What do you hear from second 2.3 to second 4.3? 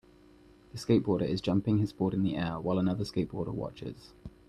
air while another skateboarder watches.